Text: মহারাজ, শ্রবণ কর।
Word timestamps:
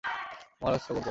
মহারাজ, 0.61 0.81
শ্রবণ 0.81 0.89
কর। 0.89 0.99